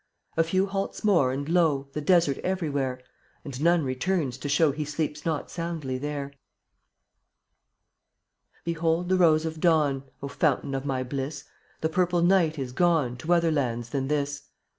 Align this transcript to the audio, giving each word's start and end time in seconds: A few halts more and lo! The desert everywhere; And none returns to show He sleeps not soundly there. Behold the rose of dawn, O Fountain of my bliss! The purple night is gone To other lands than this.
A 0.35 0.43
few 0.43 0.65
halts 0.65 1.03
more 1.03 1.31
and 1.31 1.47
lo! 1.47 1.87
The 1.93 2.01
desert 2.01 2.39
everywhere; 2.39 3.01
And 3.45 3.61
none 3.61 3.83
returns 3.83 4.39
to 4.39 4.49
show 4.49 4.71
He 4.71 4.83
sleeps 4.83 5.27
not 5.27 5.51
soundly 5.51 5.99
there. 5.99 6.33
Behold 8.63 9.09
the 9.09 9.17
rose 9.17 9.45
of 9.45 9.59
dawn, 9.59 10.05
O 10.23 10.27
Fountain 10.27 10.73
of 10.73 10.85
my 10.87 11.03
bliss! 11.03 11.43
The 11.81 11.89
purple 11.89 12.23
night 12.23 12.57
is 12.57 12.71
gone 12.71 13.15
To 13.17 13.31
other 13.31 13.51
lands 13.51 13.89
than 13.91 14.07
this. 14.07 14.47